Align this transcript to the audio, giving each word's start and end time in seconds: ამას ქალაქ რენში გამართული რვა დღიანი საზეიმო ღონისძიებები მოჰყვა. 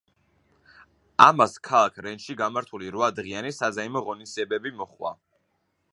ამას 1.25 1.53
ქალაქ 1.67 1.99
რენში 2.07 2.37
გამართული 2.41 2.89
რვა 2.97 3.11
დღიანი 3.21 3.53
საზეიმო 3.59 4.05
ღონისძიებები 4.11 4.77
მოჰყვა. 4.81 5.17